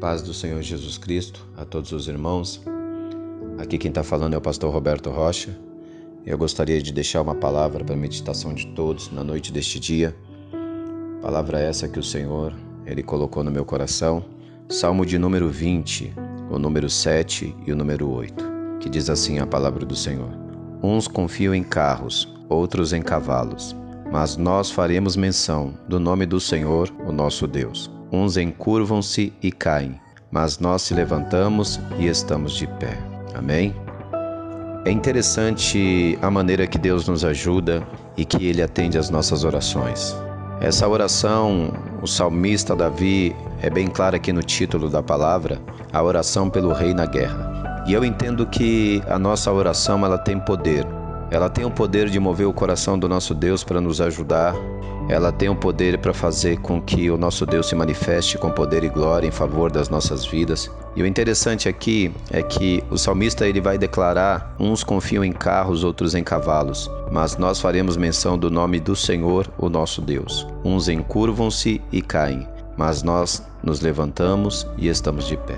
[0.00, 2.62] Paz do Senhor Jesus Cristo a todos os irmãos.
[3.58, 5.58] Aqui quem está falando é o pastor Roberto Rocha.
[6.24, 10.14] Eu gostaria de deixar uma palavra para a meditação de todos na noite deste dia.
[11.20, 12.54] Palavra essa que o Senhor
[12.86, 14.24] ele colocou no meu coração.
[14.68, 16.14] Salmo de número 20,
[16.48, 18.44] o número 7 e o número 8,
[18.78, 20.30] que diz assim a palavra do Senhor:
[20.80, 23.74] Uns confiam em carros, outros em cavalos,
[24.12, 27.97] mas nós faremos menção do nome do Senhor, o nosso Deus.
[28.10, 30.00] Uns encurvam-se e caem,
[30.30, 32.96] mas nós se levantamos e estamos de pé.
[33.34, 33.74] Amém?
[34.84, 37.86] É interessante a maneira que Deus nos ajuda
[38.16, 40.16] e que Ele atende às nossas orações.
[40.60, 45.60] Essa oração, o salmista Davi é bem claro aqui no título da palavra,
[45.92, 47.84] a oração pelo rei na guerra.
[47.86, 50.84] E eu entendo que a nossa oração ela tem poder.
[51.30, 54.54] Ela tem o poder de mover o coração do nosso Deus para nos ajudar
[55.08, 58.84] ela tem o poder para fazer com que o nosso Deus se manifeste com poder
[58.84, 60.70] e glória em favor das nossas vidas.
[60.94, 65.82] E o interessante aqui é que o salmista ele vai declarar: uns confiam em carros,
[65.82, 70.46] outros em cavalos, mas nós faremos menção do nome do Senhor, o nosso Deus.
[70.62, 75.56] Uns encurvam-se e caem, mas nós nos levantamos e estamos de pé.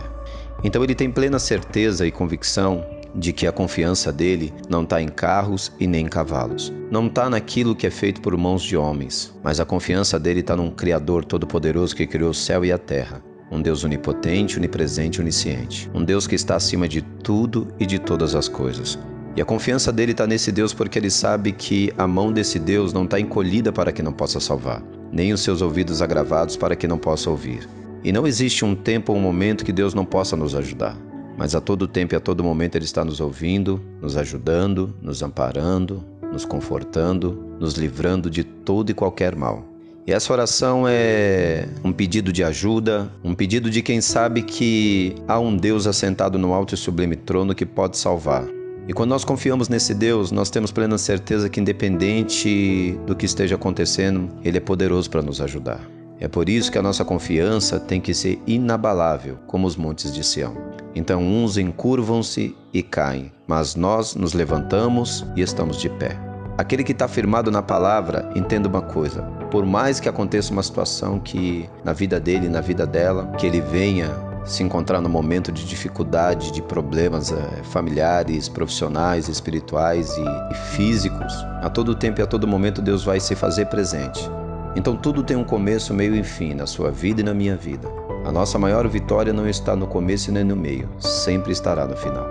[0.63, 5.09] Então ele tem plena certeza e convicção de que a confiança dele não está em
[5.09, 6.73] carros e nem em cavalos.
[6.91, 10.57] Não está naquilo que é feito por mãos de homens, mas a confiança dele está
[10.57, 13.23] num Criador todo-poderoso que criou o céu e a terra.
[13.51, 15.91] Um Deus onipotente, onipresente onisciente.
[15.93, 18.99] Um Deus que está acima de tudo e de todas as coisas.
[19.35, 22.93] E a confiança dele está nesse Deus porque ele sabe que a mão desse Deus
[22.93, 26.89] não está encolhida para que não possa salvar, nem os seus ouvidos agravados para que
[26.89, 27.69] não possa ouvir.
[28.03, 30.97] E não existe um tempo ou um momento que Deus não possa nos ajudar
[31.41, 35.23] mas a todo tempo e a todo momento Ele está nos ouvindo, nos ajudando, nos
[35.23, 39.65] amparando, nos confortando, nos livrando de todo e qualquer mal.
[40.07, 45.41] E essa oração é um pedido de ajuda, um pedido de quem sabe que há
[45.41, 48.45] um Deus assentado no alto e sublime trono que pode salvar.
[48.87, 53.55] E quando nós confiamos nesse Deus, nós temos plena certeza que, independente do que esteja
[53.55, 55.81] acontecendo, Ele é poderoso para nos ajudar.
[56.21, 60.23] É por isso que a nossa confiança tem que ser inabalável, como os montes de
[60.23, 60.55] Sião.
[60.95, 66.19] Então uns encurvam-se e caem, mas nós nos levantamos e estamos de pé.
[66.59, 71.19] Aquele que está firmado na palavra, entenda uma coisa: por mais que aconteça uma situação
[71.19, 74.11] que na vida dele, na vida dela, que ele venha
[74.45, 81.69] se encontrar no momento de dificuldade, de problemas é, familiares, profissionais, espirituais e físicos, a
[81.69, 84.29] todo tempo e a todo momento Deus vai se fazer presente.
[84.75, 87.89] Então tudo tem um começo, meio e fim na sua vida e na minha vida.
[88.25, 92.27] A nossa maior vitória não está no começo nem no meio, sempre estará no final.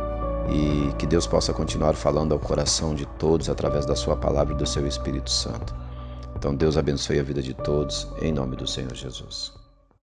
[0.49, 4.57] E que Deus possa continuar falando ao coração de todos através da sua palavra e
[4.57, 5.75] do seu Espírito Santo.
[6.35, 9.58] Então Deus abençoe a vida de todos, em nome do Senhor Jesus.